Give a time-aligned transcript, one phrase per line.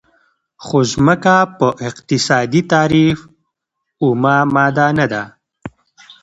[0.63, 3.19] خو ځمکه په اقتصادي تعریف
[4.03, 5.23] اومه ماده نه ده.